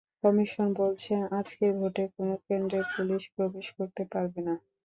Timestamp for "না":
4.47-4.55